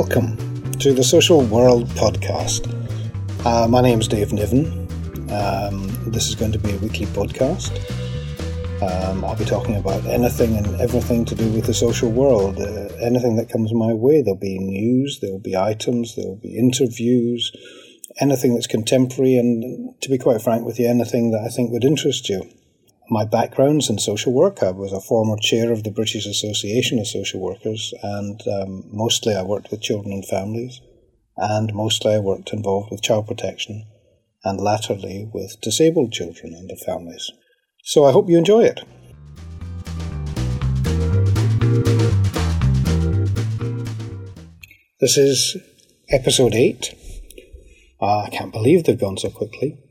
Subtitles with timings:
[0.00, 0.38] Welcome
[0.78, 2.64] to the Social World podcast.
[3.44, 4.88] Uh, my name is Dave Niven.
[5.30, 7.70] Um, this is going to be a weekly podcast.
[8.80, 12.88] Um, I'll be talking about anything and everything to do with the social world, uh,
[12.98, 14.22] anything that comes my way.
[14.22, 17.52] There'll be news, there'll be items, there'll be interviews,
[18.22, 21.84] anything that's contemporary, and to be quite frank with you, anything that I think would
[21.84, 22.48] interest you.
[23.12, 24.62] My background's in social work.
[24.62, 29.34] I was a former chair of the British Association of Social Workers, and um, mostly
[29.34, 30.80] I worked with children and families,
[31.36, 33.84] and mostly I worked involved with child protection,
[34.44, 37.32] and latterly with disabled children and their families.
[37.82, 38.80] So I hope you enjoy it.
[45.00, 45.56] This is
[46.10, 46.94] episode 8.
[48.00, 49.89] Uh, I can't believe they've gone so quickly.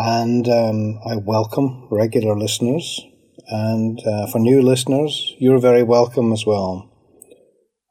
[0.00, 3.04] And um, I welcome regular listeners.
[3.48, 6.88] And uh, for new listeners, you're very welcome as well.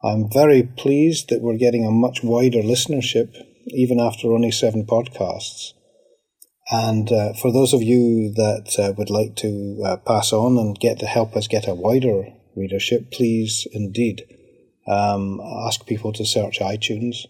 [0.02, 3.35] I'm very pleased that we're getting a much wider listenership,
[3.67, 5.73] even after only seven podcasts.
[6.72, 10.80] And uh, for those of you that uh, would like to uh, pass on and
[10.80, 14.22] get to help us get a wider readership, please indeed
[14.88, 17.25] um, ask people to search iTunes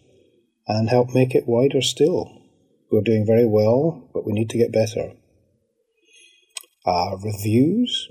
[0.68, 2.44] and help make it wider still.
[2.92, 5.14] We're doing very well, but we need to get better.
[6.86, 8.10] Uh, reviews,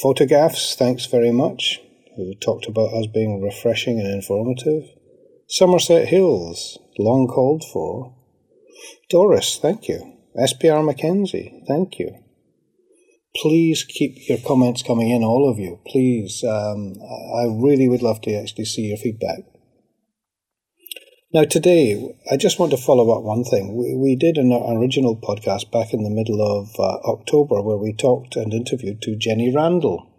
[0.00, 1.80] photographs, thanks very much.
[2.16, 4.84] We talked about us being refreshing and informative.
[5.48, 8.14] Somerset Hills, long called for.
[9.08, 10.18] Doris, thank you.
[10.36, 12.14] SPR Mackenzie, thank you.
[13.34, 15.80] Please keep your comments coming in, all of you.
[15.86, 16.94] Please, um,
[17.34, 19.40] I really would love to actually see your feedback.
[21.32, 23.76] Now, today, I just want to follow up one thing.
[23.76, 27.92] We, we did an original podcast back in the middle of uh, October where we
[27.92, 30.10] talked and interviewed to Jenny Randall.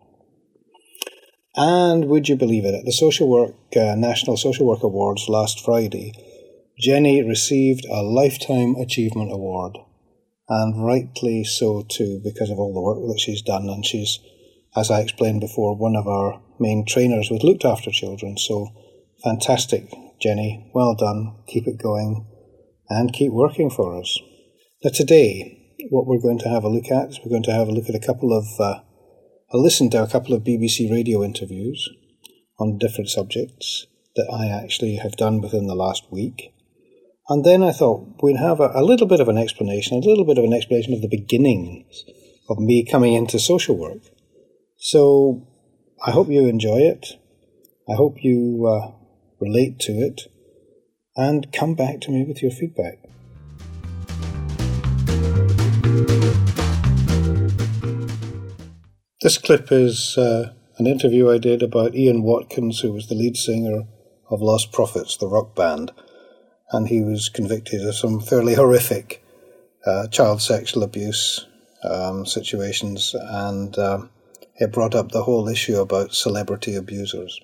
[1.53, 5.59] And would you believe it, at the Social Work uh, National Social Work Awards last
[5.59, 6.13] Friday,
[6.79, 9.77] Jenny received a Lifetime Achievement Award.
[10.47, 13.67] And rightly so, too, because of all the work that she's done.
[13.67, 14.19] And she's,
[14.77, 18.38] as I explained before, one of our main trainers with Looked After Children.
[18.38, 18.69] So
[19.21, 21.37] fantastic Jenny, well done.
[21.47, 22.27] Keep it going
[22.89, 24.19] and keep working for us.
[24.83, 27.67] Now, today, what we're going to have a look at is we're going to have
[27.67, 28.81] a look at a couple of, uh,
[29.51, 31.89] I listened to a couple of BBC radio interviews
[32.59, 36.53] on different subjects that I actually have done within the last week.
[37.29, 40.25] And then I thought we'd have a, a little bit of an explanation, a little
[40.25, 42.03] bit of an explanation of the beginnings
[42.49, 44.03] of me coming into social work.
[44.77, 45.47] So
[46.05, 47.13] I hope you enjoy it.
[47.89, 49.00] I hope you uh,
[49.41, 50.22] relate to it,
[51.16, 53.00] and come back to me with your feedback.
[59.22, 63.38] This clip is uh, an interview I did about Ian Watkins, who was the lead
[63.38, 63.84] singer
[64.30, 65.91] of Lostprophets, the rock band,
[66.72, 69.24] and he was convicted of some fairly horrific
[69.85, 71.46] uh, child sexual abuse
[71.84, 74.09] um, situations, and um,
[74.56, 77.40] it brought up the whole issue about celebrity abusers.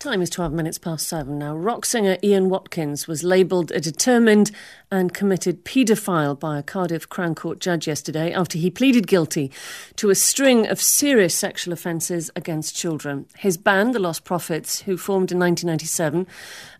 [0.00, 1.54] Time is 12 minutes past seven now.
[1.54, 4.50] Rock singer Ian Watkins was labelled a determined
[4.90, 9.52] and committed paedophile by a Cardiff Crown Court judge yesterday after he pleaded guilty
[9.96, 13.26] to a string of serious sexual offences against children.
[13.36, 16.26] His band, The Lostprophets, who formed in 1997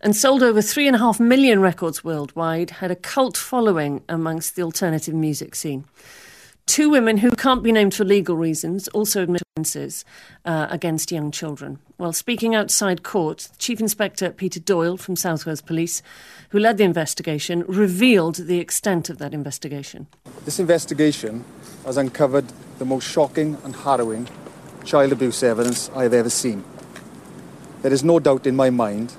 [0.01, 5.53] and sold over 3.5 million records worldwide, had a cult following amongst the alternative music
[5.53, 5.85] scene.
[6.65, 10.05] Two women who can't be named for legal reasons also admit offences
[10.45, 11.79] uh, against young children.
[11.97, 16.01] While speaking outside court, Chief Inspector Peter Doyle from South Wales Police,
[16.49, 20.07] who led the investigation, revealed the extent of that investigation.
[20.45, 21.43] This investigation
[21.85, 22.45] has uncovered
[22.79, 24.29] the most shocking and harrowing
[24.85, 26.63] child abuse evidence I have ever seen.
[27.81, 29.13] There is no doubt in my mind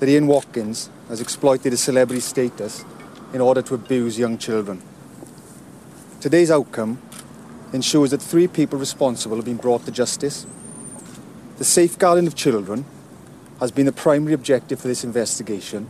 [0.00, 2.84] that Ian Watkins has exploited his celebrity status
[3.32, 4.82] in order to abuse young children.
[6.24, 7.02] Today's outcome
[7.74, 10.46] ensures that three people responsible have been brought to justice.
[11.58, 12.86] The safeguarding of children
[13.60, 15.86] has been the primary objective for this investigation,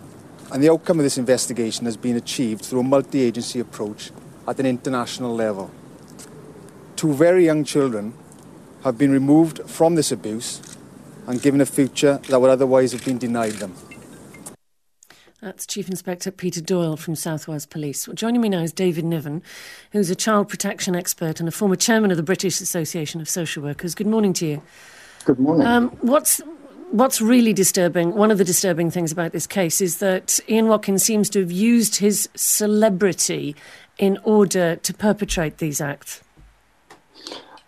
[0.51, 4.11] and the outcome of this investigation has been achieved through a multi agency approach
[4.49, 5.71] at an international level.
[6.97, 8.13] Two very young children
[8.83, 10.61] have been removed from this abuse
[11.29, 13.73] and given a future that would otherwise have been denied them.
[15.45, 18.09] That's Chief Inspector Peter Doyle from South Wales Police.
[18.09, 19.43] Well, joining me now is David Niven,
[19.93, 23.63] who's a child protection expert and a former chairman of the British Association of Social
[23.63, 23.95] Workers.
[23.95, 24.63] Good morning to you.
[25.27, 25.67] Good morning.
[25.67, 26.41] Um, what's
[26.93, 28.15] what's really disturbing?
[28.15, 31.53] One of the disturbing things about this case is that Ian Watkins seems to have
[31.53, 33.55] used his celebrity
[33.99, 36.24] in order to perpetrate these acts.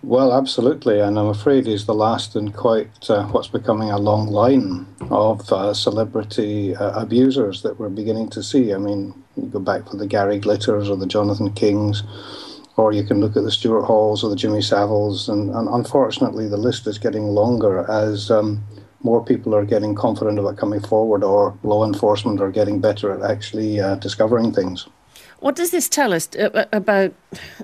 [0.03, 4.29] Well, absolutely, and I'm afraid he's the last in quite uh, what's becoming a long
[4.29, 8.73] line of uh, celebrity uh, abusers that we're beginning to see.
[8.73, 12.05] I mean, you go back to the Gary Glitters or the Jonathan Kings,
[12.77, 16.47] or you can look at the Stuart Halls or the Jimmy Saviles, and, and unfortunately,
[16.47, 18.63] the list is getting longer as um,
[19.03, 23.29] more people are getting confident about coming forward, or law enforcement are getting better at
[23.29, 24.87] actually uh, discovering things.
[25.47, 27.15] What does this tell us uh, uh, about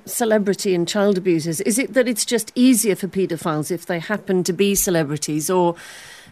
[0.05, 1.61] celebrity and child abusers?
[1.63, 5.75] Is it that it's just easier for paedophiles if they happen to be celebrities, or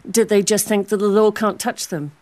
[0.09, 2.13] do they just think that the law can't touch them?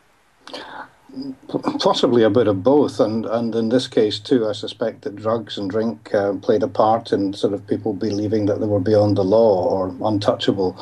[1.77, 5.59] Possibly a bit of both, and, and in this case too, I suspect that drugs
[5.59, 9.15] and drink uh, played a part in sort of people believing that they were beyond
[9.15, 10.75] the law or untouchable.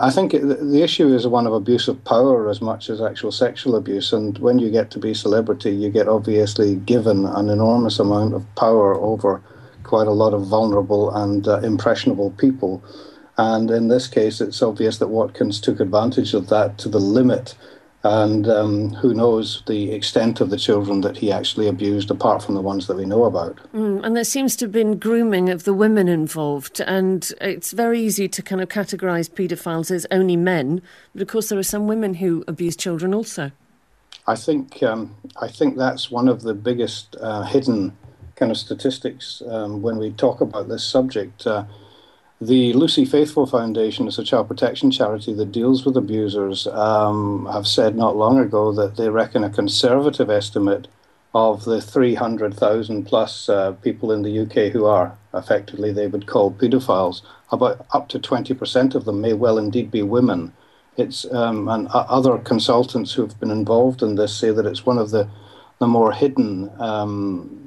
[0.00, 3.76] I think the issue is one of abuse of power as much as actual sexual
[3.76, 4.12] abuse.
[4.12, 8.44] And when you get to be celebrity, you get obviously given an enormous amount of
[8.54, 9.42] power over
[9.84, 12.82] quite a lot of vulnerable and uh, impressionable people.
[13.36, 17.54] And in this case, it's obvious that Watkins took advantage of that to the limit
[18.04, 22.54] and um, who knows the extent of the children that he actually abused, apart from
[22.54, 23.58] the ones that we know about.
[23.74, 28.00] Mm, and there seems to have been grooming of the women involved, and it's very
[28.00, 30.80] easy to kind of categorise paedophiles as only men,
[31.12, 33.50] but of course there are some women who abuse children also.
[34.26, 37.96] I think um, I think that's one of the biggest uh, hidden
[38.36, 41.46] kind of statistics um, when we talk about this subject.
[41.46, 41.64] Uh,
[42.40, 46.68] the Lucy Faithfull Foundation is a child protection charity that deals with abusers.
[46.68, 50.86] Um, have said not long ago that they reckon a conservative estimate
[51.34, 56.52] of the 300,000 plus uh, people in the UK who are effectively they would call
[56.52, 60.52] paedophiles, about up to 20% of them may well indeed be women.
[60.96, 64.98] It's um, and other consultants who have been involved in this say that it's one
[64.98, 65.28] of the
[65.78, 67.64] the more hidden um,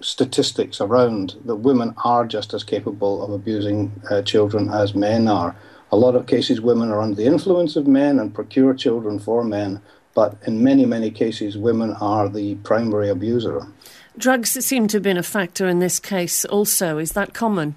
[0.00, 5.54] statistics around that women are just as capable of abusing uh, children as men are.
[5.92, 9.42] A lot of cases, women are under the influence of men and procure children for
[9.44, 9.80] men,
[10.14, 13.66] but in many, many cases, women are the primary abuser.
[14.16, 16.98] Drugs seem to have been a factor in this case also.
[16.98, 17.74] Is that common?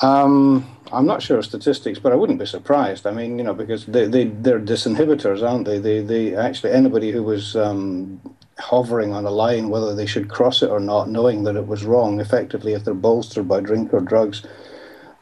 [0.00, 3.06] Um, I'm not sure of statistics, but I wouldn't be surprised.
[3.06, 5.78] I mean, you know, because they, they, they're disinhibitors, aren't they?
[5.78, 8.20] They, they actually, anybody who was um,
[8.62, 11.84] hovering on a line whether they should cross it or not, knowing that it was
[11.84, 12.20] wrong.
[12.20, 14.42] Effectively, if they're bolstered by drink or drugs,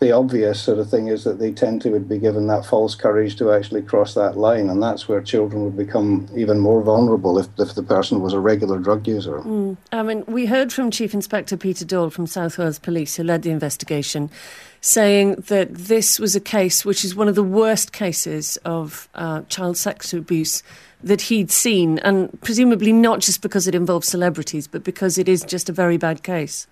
[0.01, 2.95] the obvious sort of thing is that they tend to would be given that false
[2.95, 7.39] courage to actually cross that line, and that's where children would become even more vulnerable
[7.39, 9.41] if, if the person was a regular drug user.
[9.41, 9.77] Mm.
[9.93, 13.43] I mean, we heard from Chief Inspector Peter Doyle from South Wales Police, who led
[13.43, 14.31] the investigation,
[14.81, 19.43] saying that this was a case which is one of the worst cases of uh,
[19.43, 20.63] child sex abuse
[21.03, 25.43] that he'd seen, and presumably not just because it involves celebrities, but because it is
[25.43, 26.67] just a very bad case.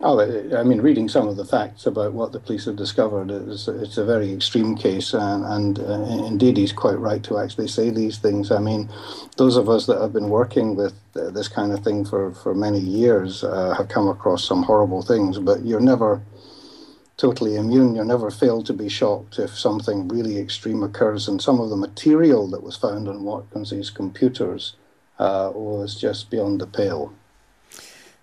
[0.00, 0.20] Oh,
[0.56, 3.98] I mean, reading some of the facts about what the police have discovered, it's, it's
[3.98, 8.18] a very extreme case, and, and uh, indeed, he's quite right to actually say these
[8.18, 8.52] things.
[8.52, 8.88] I mean,
[9.38, 12.54] those of us that have been working with uh, this kind of thing for, for
[12.54, 16.22] many years uh, have come across some horrible things, but you're never
[17.18, 17.96] totally immune.
[17.96, 21.28] You never fail to be shocked if something really extreme occurs.
[21.28, 24.76] And some of the material that was found on Watkins's computers
[25.18, 27.12] uh, was just beyond the pale.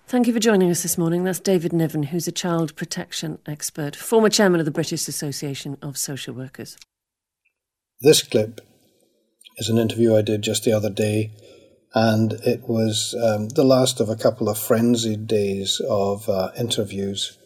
[0.08, 1.24] Thank you for joining us this morning.
[1.24, 5.98] That's David Niven, who's a child protection expert, former chairman of the British Association of
[5.98, 6.78] Social Workers.
[8.00, 8.60] This clip
[9.58, 11.32] is an interview I did just the other day,
[11.92, 17.36] and it was um, the last of a couple of frenzied days of uh, interviews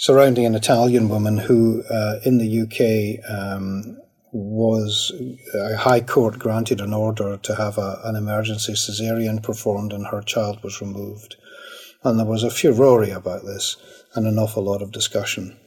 [0.00, 3.98] surrounding an Italian woman who, uh, in the UK, um,
[4.32, 5.12] was
[5.54, 10.22] a high court granted an order to have a, an emergency caesarean performed and her
[10.22, 11.36] child was removed.
[12.02, 13.76] And there was a furore about this
[14.14, 15.58] and an awful lot of discussion.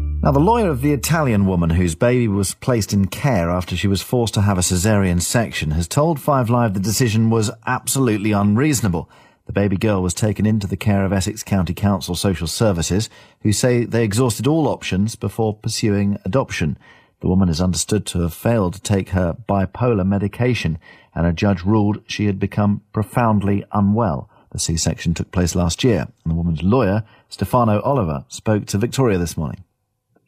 [0.00, 3.86] Now, the lawyer of the Italian woman whose baby was placed in care after she
[3.86, 8.32] was forced to have a caesarean section has told Five Live the decision was absolutely
[8.32, 9.08] unreasonable
[9.50, 13.10] the baby girl was taken into the care of Essex County Council Social Services,
[13.42, 16.78] who say they exhausted all options before pursuing adoption.
[17.18, 20.78] The woman is understood to have failed to take her bipolar medication,
[21.16, 24.30] and a judge ruled she had become profoundly unwell.
[24.52, 29.18] The C-section took place last year, and the woman's lawyer, Stefano Oliva, spoke to Victoria
[29.18, 29.64] this morning.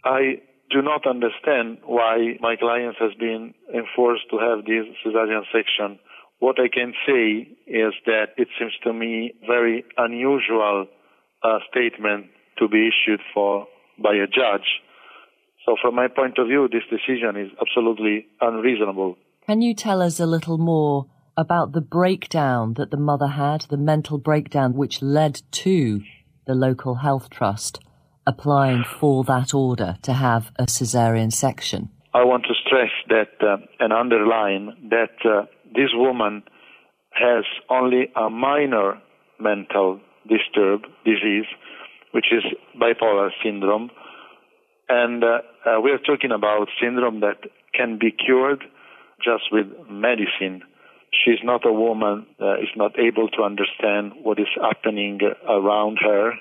[0.05, 6.01] I do not understand why my client has been enforced to have this cesarean section
[6.43, 10.87] what I can say is that it seems to me very unusual
[11.45, 12.27] uh, statement
[12.59, 13.69] to be issued for
[14.03, 14.67] by a judge.
[15.65, 19.19] So from my point of view, this decision is absolutely unreasonable.
[19.47, 21.07] Can you tell us a little more
[21.37, 26.01] about the breakdown that the mother had, the mental breakdown which led to
[26.49, 27.79] the local health trust
[28.27, 31.91] applying for that order to have a caesarean section?
[32.15, 36.43] I want to stress that uh, and underline that uh, this woman
[37.11, 39.01] has only a minor
[39.39, 41.47] mental disturb disease,
[42.13, 42.45] which is
[42.81, 43.91] bipolar syndrome.
[44.89, 47.39] And uh, uh, we are talking about syndrome that
[47.75, 48.63] can be cured
[49.25, 50.63] just with medicine.
[51.13, 56.33] She's not a woman, uh, is not able to understand what is happening around her.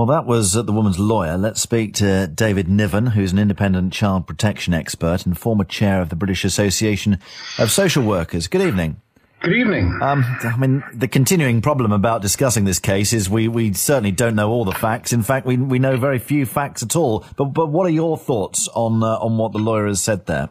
[0.00, 1.36] Well, that was the woman's lawyer.
[1.36, 6.08] Let's speak to David Niven, who's an independent child protection expert and former chair of
[6.08, 7.18] the British Association
[7.58, 8.48] of Social Workers.
[8.48, 8.98] Good evening.
[9.42, 9.98] Good evening.
[10.00, 14.36] Um, I mean, the continuing problem about discussing this case is we, we certainly don't
[14.36, 15.12] know all the facts.
[15.12, 17.26] In fact, we, we know very few facts at all.
[17.36, 20.48] But, but what are your thoughts on, uh, on what the lawyer has said there?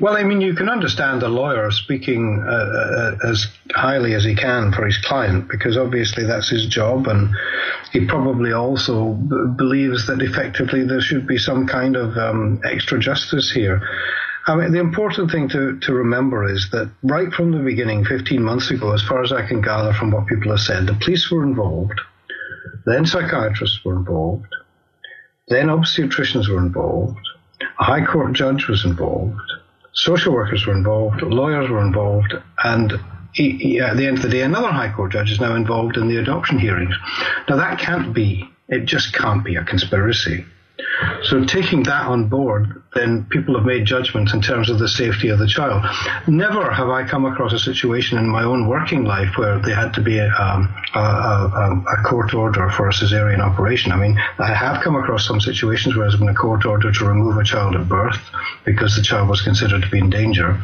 [0.00, 4.34] Well, I mean, you can understand a lawyer speaking uh, uh, as highly as he
[4.34, 7.30] can for his client because obviously that's his job, and
[7.92, 12.98] he probably also b- believes that effectively there should be some kind of um, extra
[12.98, 13.82] justice here.
[14.46, 18.42] I mean, the important thing to, to remember is that right from the beginning, 15
[18.42, 21.30] months ago, as far as I can gather from what people have said, the police
[21.30, 22.00] were involved,
[22.86, 24.54] then psychiatrists were involved,
[25.48, 27.27] then obstetricians were involved,
[27.78, 29.40] a high court judge was involved,
[29.92, 32.34] social workers were involved, lawyers were involved,
[32.64, 33.00] and at
[33.36, 36.58] the end of the day, another high court judge is now involved in the adoption
[36.58, 36.94] hearings.
[37.48, 40.44] Now, that can't be, it just can't be a conspiracy.
[41.24, 45.28] So taking that on board, then people have made judgments in terms of the safety
[45.28, 45.84] of the child.
[46.28, 49.92] Never have I come across a situation in my own working life where there had
[49.94, 53.90] to be a, um, a, a, a, court order for a cesarean operation.
[53.90, 57.04] I mean, I have come across some situations where there's been a court order to
[57.04, 58.20] remove a child at birth
[58.64, 60.62] because the child was considered to be in danger.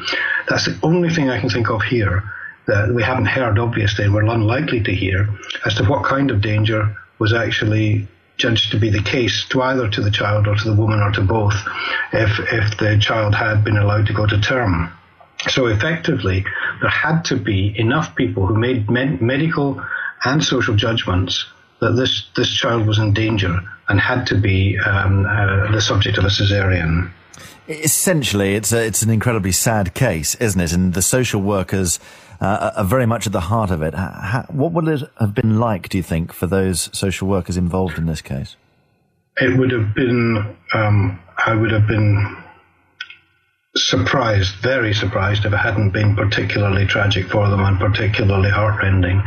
[0.49, 2.23] That's the only thing I can think of here
[2.67, 5.29] that we haven't heard, obviously, and we're unlikely to hear
[5.67, 9.89] as to what kind of danger was actually judged to be the case to either
[9.89, 11.55] to the child or to the woman or to both
[12.13, 14.93] if, if the child had been allowed to go to term.
[15.49, 16.45] So effectively,
[16.81, 19.83] there had to be enough people who made med- medical
[20.25, 21.47] and social judgments
[21.81, 26.19] that this, this child was in danger and had to be um, uh, the subject
[26.19, 27.11] of a cesarean.
[27.69, 30.73] Essentially, it's a, it's an incredibly sad case, isn't it?
[30.73, 31.99] And the social workers
[32.41, 33.95] uh, are very much at the heart of it.
[33.95, 37.99] How, what would it have been like, do you think, for those social workers involved
[37.99, 38.57] in this case?
[39.37, 42.37] It would have been, um, I would have been
[43.77, 49.21] surprised, very surprised, if it hadn't been particularly tragic for them and particularly heartrending.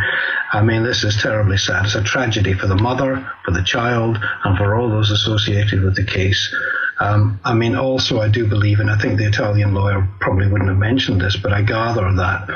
[0.53, 1.85] I mean, this is terribly sad.
[1.85, 5.95] It's a tragedy for the mother, for the child, and for all those associated with
[5.95, 6.55] the case.
[6.99, 10.69] Um, I mean, also, I do believe, and I think the Italian lawyer probably wouldn't
[10.69, 12.47] have mentioned this, but I gather that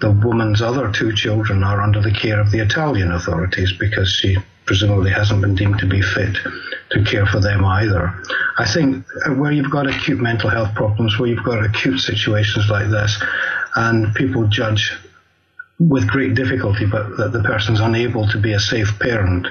[0.00, 4.36] the woman's other two children are under the care of the Italian authorities because she
[4.66, 6.36] presumably hasn't been deemed to be fit
[6.90, 8.14] to care for them either.
[8.58, 9.04] I think
[9.36, 13.20] where you've got acute mental health problems, where you've got acute situations like this,
[13.74, 14.92] and people judge
[15.80, 19.46] with great difficulty, but that the person's unable to be a safe parent,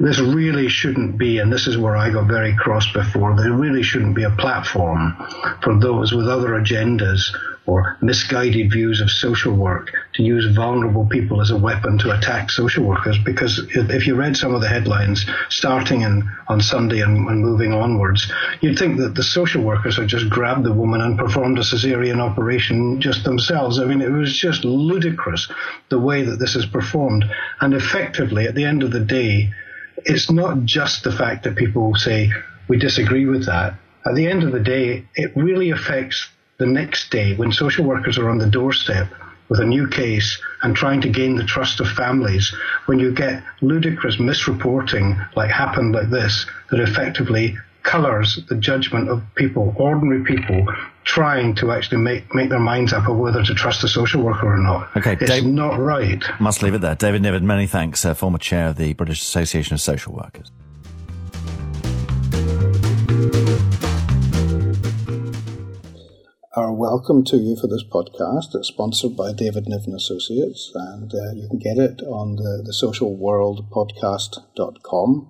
[0.00, 3.82] this really shouldn't be, and this is where I got very cross before, there really
[3.82, 5.14] shouldn't be a platform
[5.62, 7.34] for those with other agendas
[7.66, 12.50] or misguided views of social work to use vulnerable people as a weapon to attack
[12.50, 13.18] social workers.
[13.24, 17.72] Because if you read some of the headlines starting in, on Sunday and, and moving
[17.72, 21.62] onwards, you'd think that the social workers had just grabbed the woman and performed a
[21.62, 23.78] cesarean operation just themselves.
[23.78, 25.48] I mean, it was just ludicrous
[25.90, 27.26] the way that this is performed.
[27.60, 29.52] And effectively, at the end of the day,
[30.04, 32.30] it's not just the fact that people say,
[32.68, 33.74] we disagree with that.
[34.06, 36.28] At the end of the day, it really affects
[36.58, 39.08] the next day when social workers are on the doorstep
[39.48, 42.54] with a new case and trying to gain the trust of families,
[42.86, 49.22] when you get ludicrous misreporting like happened like this, that effectively colours the judgment of
[49.34, 50.66] people, ordinary people,
[51.04, 54.52] trying to actually make, make their minds up of whether to trust a social worker
[54.52, 54.94] or not.
[54.96, 56.22] Okay, it's Dave, not right.
[56.40, 56.94] Must leave it there.
[56.94, 60.50] David Niven, many thanks, uh, former chair of the British Association of Social Workers.
[66.56, 68.56] Our welcome to you for this podcast.
[68.56, 72.72] It's sponsored by David Niven Associates, and uh, you can get it on the, the
[72.72, 75.28] socialworldpodcast.com.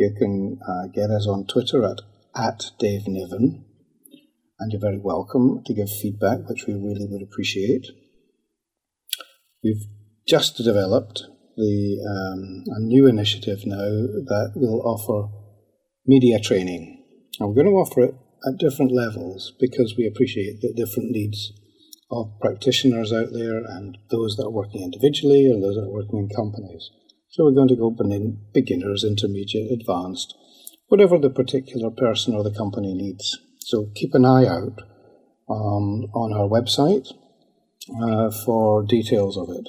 [0.00, 2.00] You can uh, get us on Twitter at,
[2.34, 3.66] at Dave Niven,
[4.58, 7.84] and you're very welcome to give feedback, which we really would appreciate.
[9.62, 9.84] We've
[10.26, 15.28] just developed the um, a new initiative now that will offer
[16.06, 17.04] media training.
[17.38, 18.14] And we're going to offer it
[18.48, 21.52] at different levels because we appreciate the different needs
[22.10, 26.20] of practitioners out there and those that are working individually and those that are working
[26.20, 26.90] in companies.
[27.32, 30.34] So we're going to go in beginners, intermediate, advanced,
[30.88, 33.38] whatever the particular person or the company needs.
[33.60, 34.82] So keep an eye out
[35.48, 37.06] um, on our website
[38.02, 39.68] uh, for details of it.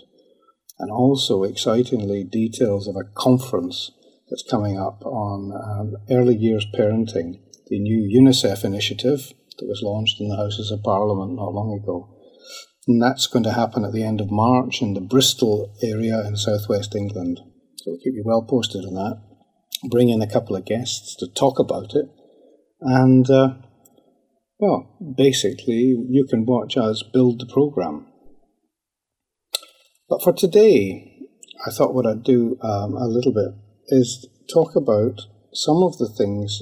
[0.79, 3.91] And also, excitingly, details of a conference
[4.27, 10.19] that's coming up on um, early years parenting, the new UNICEF initiative that was launched
[10.19, 12.09] in the Houses of Parliament not long ago.
[12.87, 16.35] And that's going to happen at the end of March in the Bristol area in
[16.35, 17.39] southwest England.
[17.81, 19.23] So we'll keep you well posted on that.
[19.89, 22.05] Bring in a couple of guests to talk about it.
[22.79, 23.55] And, uh,
[24.59, 28.05] well, basically, you can watch us build the program.
[30.07, 31.21] But for today,
[31.65, 33.55] I thought what I'd do um, a little bit
[33.87, 35.19] is talk about
[35.51, 36.61] some of the things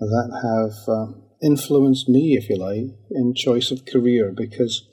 [0.00, 4.88] that have uh, influenced me, if you like, in choice of career because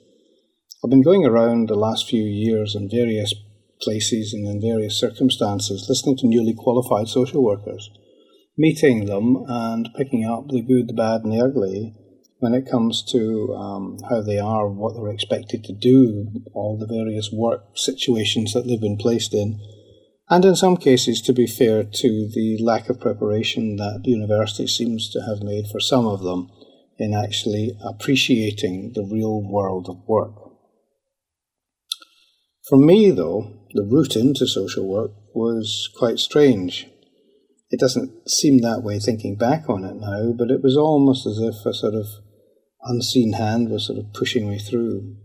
[0.84, 3.34] I've been going around the last few years in various
[3.80, 7.90] places and in various circumstances listening to newly qualified social workers,
[8.56, 11.94] meeting them and picking up the good, the bad, and the ugly
[12.40, 16.86] when it comes to um, how they are, what they're expected to do, all the
[16.86, 19.60] various work situations that they've been placed in,
[20.30, 24.66] and in some cases, to be fair, to the lack of preparation that the university
[24.66, 26.50] seems to have made for some of them
[26.98, 30.47] in actually appreciating the real world of work.
[32.68, 36.86] For me, though, the route into social work was quite strange.
[37.70, 41.38] It doesn't seem that way thinking back on it now, but it was almost as
[41.38, 42.06] if a sort of
[42.82, 45.16] unseen hand was sort of pushing me through.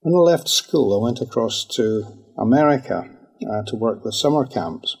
[0.00, 2.04] When I left school, I went across to
[2.38, 3.10] America
[3.50, 4.96] uh, to work with summer camps,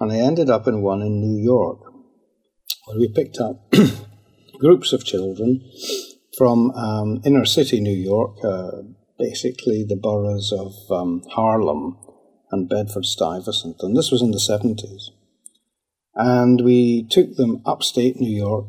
[0.00, 1.80] and I ended up in one in New York,
[2.86, 3.72] where we picked up
[4.60, 5.60] groups of children
[6.36, 8.82] from um, inner city New York, uh,
[9.18, 11.98] basically the boroughs of um, Harlem
[12.50, 15.10] and Bedford Stuyvesant, and this was in the 70s.
[16.14, 18.68] And we took them upstate New York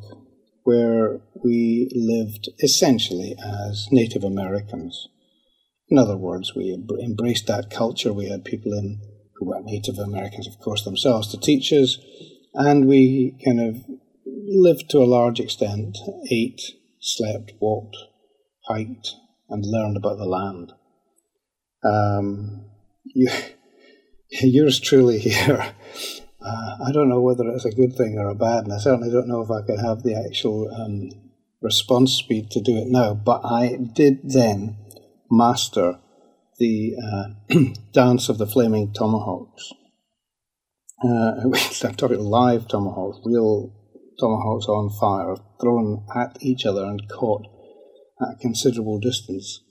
[0.64, 5.08] where we lived essentially as Native Americans.
[5.90, 8.12] In other words, we embraced that culture.
[8.12, 9.00] We had people in
[9.36, 11.98] who were Native Americans, of course, themselves to teach us,
[12.54, 13.86] and we kind of
[14.26, 15.98] lived to a large extent,
[16.30, 16.62] ate,
[17.00, 17.96] slept, walked,
[18.68, 19.16] hiked,
[19.50, 20.74] and learned about the land.
[21.84, 22.66] Um,
[23.04, 23.30] you,
[24.30, 25.74] yours truly here
[26.48, 29.12] uh, I don't know whether it's a good thing or a bad, and I certainly
[29.12, 31.10] don't know if I could have the actual um,
[31.62, 33.14] response speed to do it now.
[33.14, 34.78] But I did then
[35.30, 36.00] master
[36.58, 37.56] the uh,
[37.92, 39.74] dance of the flaming tomahawks.
[41.04, 41.42] Uh,
[41.88, 43.74] I'm talking live tomahawks, real
[44.20, 47.46] tomahawks on fire, thrown at each other and caught
[48.22, 49.62] at a considerable distance.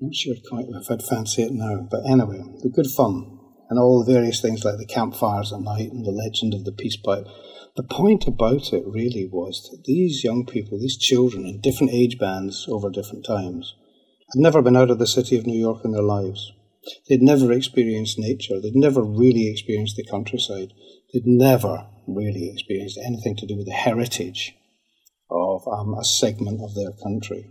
[0.00, 4.04] Not sure quite if I'd fancy it now, but anyway, the good fun and all
[4.04, 7.26] the various things like the campfires at night and the legend of the peace pipe.
[7.76, 12.18] The point about it really was that these young people, these children in different age
[12.18, 13.74] bands over different times,
[14.32, 16.52] had never been out of the city of New York in their lives.
[17.08, 18.60] They'd never experienced nature.
[18.60, 20.72] They'd never really experienced the countryside.
[21.12, 24.54] They'd never really experienced anything to do with the heritage
[25.30, 27.50] of um, a segment of their country.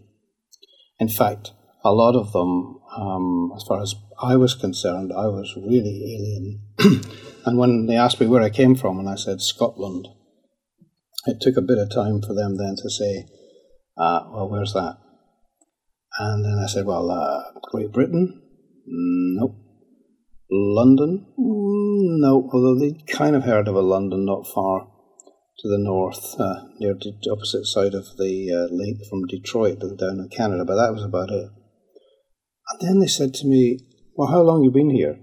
[1.00, 1.52] In fact,
[1.84, 7.04] a lot of them, um, as far as I was concerned, I was really alien.
[7.46, 10.08] and when they asked me where I came from, and I said Scotland,
[11.26, 13.28] it took a bit of time for them then to say,
[13.98, 14.98] uh, well, where's that?
[16.18, 18.42] And then I said, well, uh, Great Britain?
[18.88, 19.58] Nope.
[20.50, 21.26] London?
[21.38, 24.88] No, although they'd kind of heard of a London not far
[25.66, 29.98] to the north, uh, near the opposite side of the uh, lake from Detroit and
[29.98, 31.50] down in Canada, but that was about it.
[32.70, 33.80] And then they said to me,
[34.16, 35.18] well, how long you been here?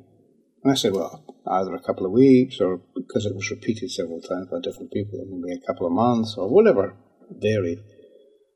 [0.64, 4.20] And I said, well, either a couple of weeks or because it was repeated several
[4.20, 6.96] times by different people, maybe a couple of months or whatever,
[7.30, 7.78] varied.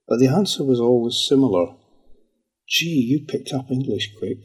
[0.08, 1.76] But the answer was always similar.
[2.68, 4.38] Gee, you picked up English quick.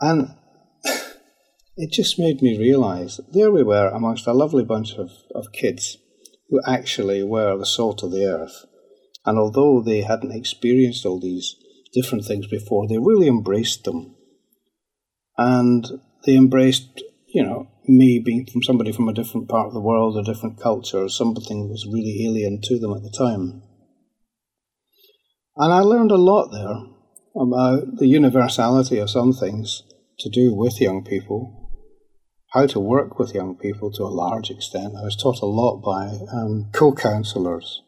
[0.00, 0.34] And
[1.78, 5.96] it just made me realize there we were amongst a lovely bunch of, of kids
[6.50, 8.64] who actually were the salt of the earth.
[9.24, 11.54] And although they hadn't experienced all these
[11.92, 14.16] different things before, they really embraced them.
[15.36, 15.86] And
[16.26, 20.16] they embraced, you know, me being from somebody from a different part of the world,
[20.16, 23.62] a different culture, something that was really alien to them at the time.
[25.56, 26.90] And I learned a lot there
[27.40, 29.84] about the universality of some things
[30.18, 31.67] to do with young people,
[32.52, 34.94] how to work with young people to a large extent.
[34.96, 37.82] I was taught a lot by um, co counselors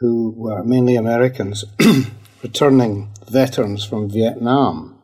[0.00, 1.64] who were mainly Americans
[2.42, 4.94] returning veterans from Vietnam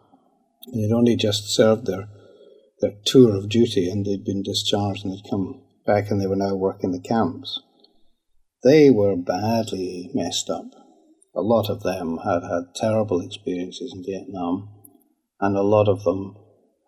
[0.73, 2.09] They'd only just served their
[2.81, 6.37] their tour of duty and they'd been discharged and they'd come back and they were
[6.37, 7.61] now working the camps.
[8.63, 10.67] They were badly messed up.
[11.35, 14.69] A lot of them had had terrible experiences in Vietnam,
[15.41, 16.37] and a lot of them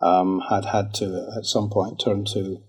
[0.02, 2.62] um, had had to, at some point, turn to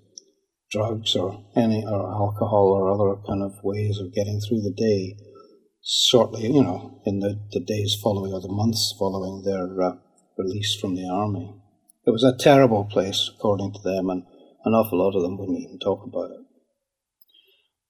[0.72, 5.15] drugs or any or alcohol or other kind of ways of getting through the day.
[5.86, 9.96] Shortly, you know, in the, the days following or the months following their uh,
[10.38, 11.54] release from the army.
[12.06, 14.24] It was a terrible place, according to them, and
[14.63, 16.39] an awful lot of them wouldn't even talk about it.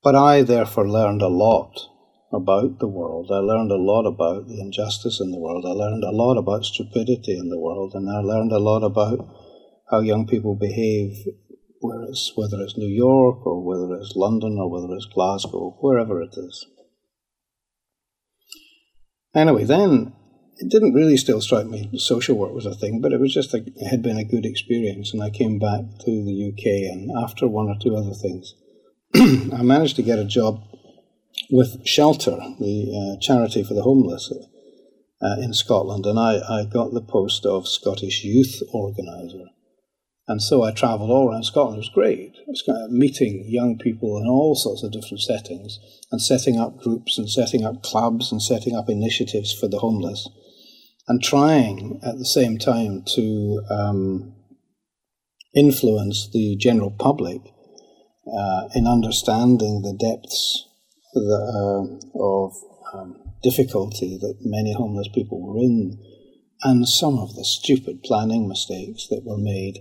[0.01, 1.87] But I therefore learned a lot
[2.33, 3.29] about the world.
[3.31, 5.65] I learned a lot about the injustice in the world.
[5.65, 9.19] I learned a lot about stupidity in the world, and I learned a lot about
[9.91, 11.13] how young people behave,
[11.79, 16.21] whether it's, whether it's New York or whether it's London or whether it's Glasgow, wherever
[16.21, 16.65] it is.
[19.35, 20.13] Anyway, then
[20.57, 23.53] it didn't really still strike me social work was a thing, but it was just
[23.53, 27.11] a, it had been a good experience, and I came back to the UK, and
[27.23, 28.53] after one or two other things,
[29.53, 30.63] I managed to get a job
[31.53, 34.33] with Shelter, the uh, charity for the homeless
[35.21, 39.45] uh, in Scotland, and I, I got the post of Scottish Youth Organiser.
[40.27, 41.75] And so I travelled all around Scotland.
[41.75, 42.33] It was great.
[42.39, 45.77] It was kind of meeting young people in all sorts of different settings
[46.11, 50.27] and setting up groups and setting up clubs and setting up initiatives for the homeless
[51.07, 54.33] and trying at the same time to um,
[55.53, 57.41] influence the general public
[58.25, 60.67] uh, in understanding the depths
[61.13, 62.53] the, uh, of
[62.93, 65.97] um, difficulty that many homeless people were in
[66.63, 69.79] and some of the stupid planning mistakes that were made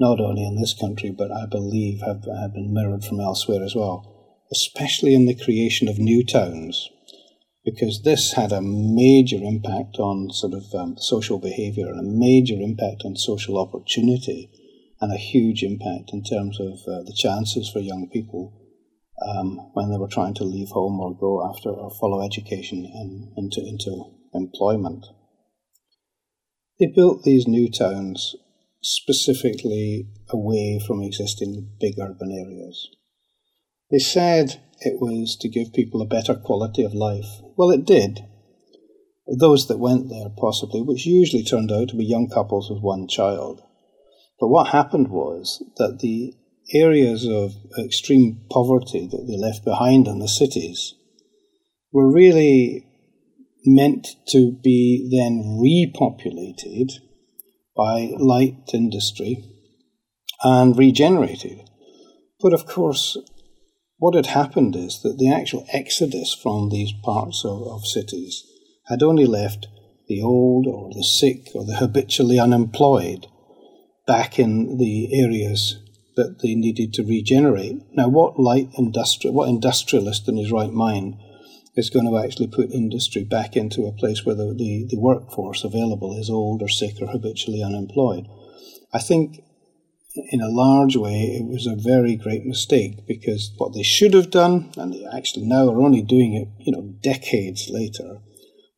[0.00, 3.74] not only in this country but I believe have, have been mirrored from elsewhere as
[3.74, 6.88] well, especially in the creation of new towns
[7.64, 12.60] because this had a major impact on sort of um, social behaviour and a major
[12.60, 14.50] impact on social opportunity
[15.00, 18.52] and a huge impact in terms of uh, the chances for young people
[19.22, 23.32] um, when they were trying to leave home or go after or follow education and
[23.36, 25.06] into, into employment.
[26.78, 28.34] They built these new towns
[28.82, 32.88] specifically away from existing big urban areas.
[33.90, 37.40] They said it was to give people a better quality of life.
[37.56, 38.20] Well, it did.
[39.26, 43.08] Those that went there, possibly, which usually turned out to be young couples with one
[43.08, 43.62] child.
[44.38, 46.34] But what happened was that the
[46.72, 50.94] areas of extreme poverty that they left behind in the cities
[51.92, 52.86] were really
[53.64, 56.92] meant to be then repopulated
[57.76, 59.44] by light industry
[60.42, 61.60] and regenerated.
[62.40, 63.16] But of course,
[63.98, 68.44] what had happened is that the actual exodus from these parts of, of cities
[68.88, 69.66] had only left
[70.08, 73.26] the old or the sick or the habitually unemployed
[74.06, 75.78] back in the areas
[76.16, 77.82] that they needed to regenerate.
[77.92, 81.16] Now, what light industri- what industrialist in his right mind
[81.76, 85.64] is going to actually put industry back into a place where the, the, the workforce
[85.64, 88.26] available is old or sick or habitually unemployed?
[88.92, 89.40] I think
[90.30, 94.30] in a large way, it was a very great mistake because what they should have
[94.30, 98.18] done, and they actually now are only doing it, you know, decades later,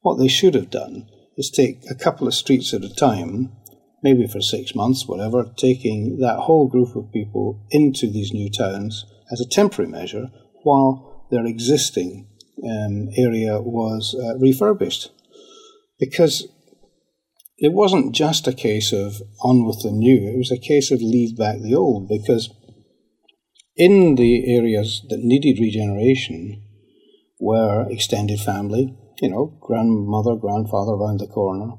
[0.00, 3.52] what they should have done is take a couple of streets at a time,
[4.02, 9.04] maybe for six months, whatever, taking that whole group of people into these new towns
[9.32, 10.30] as a temporary measure
[10.62, 12.28] while their existing
[12.64, 15.10] um, area was uh, refurbished.
[15.98, 16.46] Because
[17.58, 21.00] it wasn't just a case of on with the new, it was a case of
[21.00, 22.52] leave back the old because
[23.76, 26.62] in the areas that needed regeneration
[27.40, 31.72] were extended family, you know, grandmother, grandfather around the corner,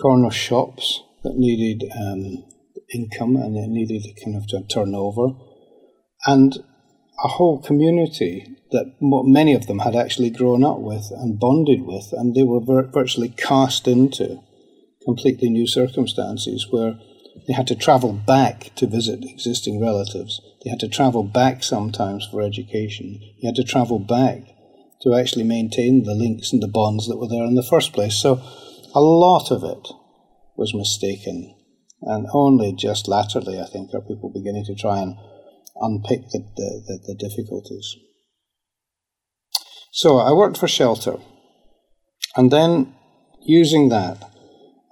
[0.00, 2.44] corner shops that needed um,
[2.94, 5.30] income and it needed kind of to turn over,
[6.26, 6.58] and
[7.22, 12.12] a whole community that many of them had actually grown up with and bonded with,
[12.12, 14.40] and they were virtually cast into
[15.04, 16.98] completely new circumstances where
[17.46, 20.40] they had to travel back to visit existing relatives.
[20.64, 23.20] They had to travel back sometimes for education.
[23.40, 24.42] They had to travel back
[25.02, 28.16] to actually maintain the links and the bonds that were there in the first place.
[28.16, 28.42] So
[28.94, 29.88] a lot of it
[30.56, 31.54] was mistaken.
[32.02, 35.16] And only just latterly, I think, are people beginning to try and
[35.76, 37.96] unpick the, the, the, the difficulties.
[39.92, 41.16] So I worked for Shelter.
[42.36, 42.94] And then
[43.42, 44.22] using that,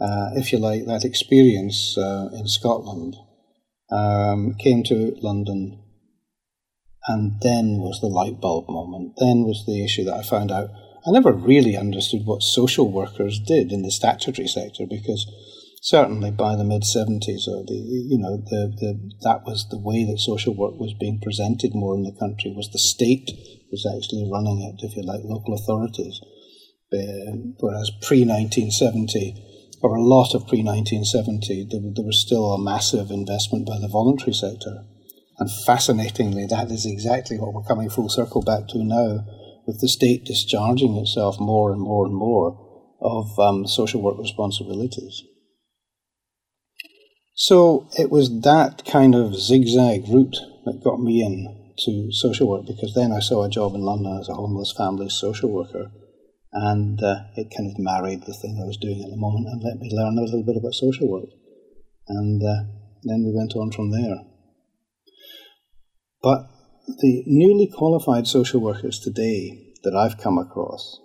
[0.00, 3.16] uh, if you like, that experience uh, in Scotland,
[3.90, 5.82] um, came to London,
[7.08, 9.14] and then was the light bulb moment.
[9.18, 10.70] Then was the issue that I found out.
[11.06, 15.26] I never really understood what social workers did in the statutory sector because
[15.82, 20.04] certainly by the mid 70s, or the you know the, the that was the way
[20.04, 22.54] that social work was being presented more in the country.
[22.54, 23.30] Was the state
[23.70, 26.20] was actually running it, if you like, local authorities.
[26.92, 29.34] Um, whereas pre 1970,
[29.82, 33.88] or a lot of pre 1970, there, there was still a massive investment by the
[33.88, 34.84] voluntary sector.
[35.38, 39.24] And fascinatingly, that is exactly what we're coming full circle back to now,
[39.66, 42.60] with the state discharging itself more and more and more
[43.00, 45.24] of um, social work responsibilities.
[47.42, 52.66] So it was that kind of zigzag route that got me in to social work
[52.68, 55.90] because then I saw a job in London as a homeless family social worker
[56.52, 59.60] and uh, it kind of married the thing I was doing at the moment and
[59.60, 61.30] let me learn a little bit about social work.
[62.06, 62.62] And uh,
[63.02, 64.22] then we went on from there.
[66.22, 66.46] But
[66.86, 71.00] the newly qualified social workers today that I've come across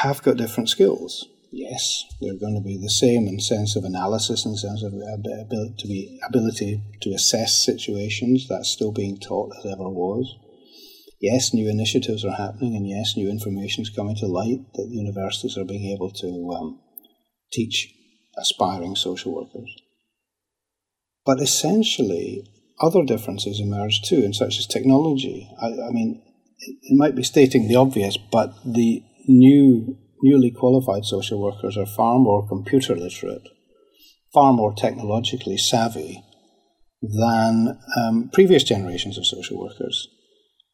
[0.00, 1.28] have got different skills.
[1.52, 5.74] Yes, they're going to be the same in sense of analysis, and sense of ability
[5.78, 8.46] to, be, ability to assess situations.
[8.48, 10.32] That's still being taught as ever was.
[11.20, 15.58] Yes, new initiatives are happening, and yes, new information is coming to light that universities
[15.58, 16.80] are being able to um,
[17.52, 17.92] teach
[18.38, 19.74] aspiring social workers.
[21.26, 22.48] But essentially,
[22.80, 25.50] other differences emerge too, in such as technology.
[25.60, 26.22] I, I mean,
[26.58, 31.86] it, it might be stating the obvious, but the new newly qualified social workers are
[31.86, 33.48] far more computer literate,
[34.32, 36.22] far more technologically savvy
[37.02, 40.08] than um, previous generations of social workers.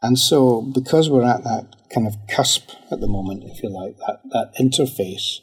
[0.02, 3.96] And so, because we're at that kind of cusp at the moment, if you like,
[4.06, 5.38] that, that interface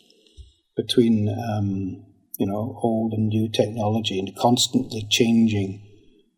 [0.75, 2.05] between um,
[2.37, 5.81] you know old and new technology and constantly changing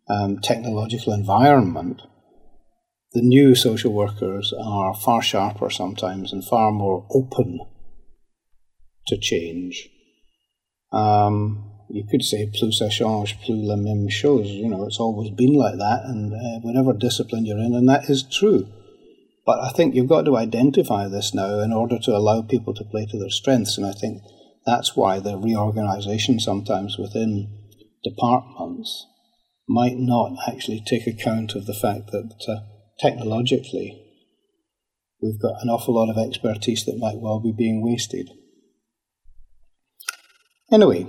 [0.09, 2.01] um, technological environment,
[3.15, 7.61] the new social workers are far sharper sometimes and far more open
[9.07, 9.89] to change.
[10.91, 14.49] Um, you could say plus ça change, plus la même chose.
[14.49, 18.09] You know, it's always been like that, and uh, whatever discipline you're in, and that
[18.09, 18.67] is true.
[19.45, 22.83] But I think you've got to identify this now in order to allow people to
[22.83, 24.23] play to their strengths, and I think
[24.65, 27.47] that's why the reorganisation sometimes within
[28.03, 29.05] departments
[29.69, 34.05] might not actually take account of the fact that uh, technologically
[35.21, 38.29] we've got an awful lot of expertise that might well be being wasted.
[40.71, 41.07] Anyway,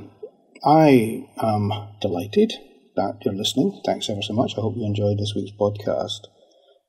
[0.64, 2.52] I am delighted
[2.96, 3.80] that you're listening.
[3.84, 4.54] Thanks ever so much.
[4.56, 6.20] I hope you enjoyed this week's podcast.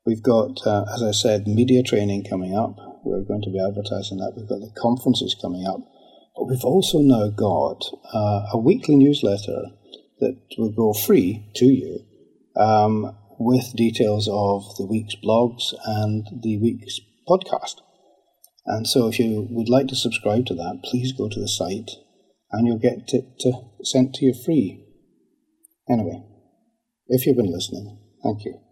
[0.05, 2.77] We've got, uh, as I said, media training coming up.
[3.03, 4.33] We're going to be advertising that.
[4.35, 5.81] We've got the conferences coming up.
[6.35, 7.83] But we've also now got
[8.13, 9.63] uh, a weekly newsletter
[10.19, 11.99] that will go free to you
[12.55, 17.81] um, with details of the week's blogs and the week's podcast.
[18.65, 21.91] And so, if you would like to subscribe to that, please go to the site
[22.51, 24.83] and you'll get it uh, sent to you free.
[25.89, 26.23] Anyway,
[27.07, 28.66] if you've been listening, thank you.